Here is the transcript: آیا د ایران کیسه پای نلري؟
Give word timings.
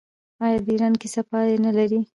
آیا 0.43 0.57
د 0.65 0.67
ایران 0.73 0.93
کیسه 1.01 1.21
پای 1.29 1.55
نلري؟ 1.65 1.99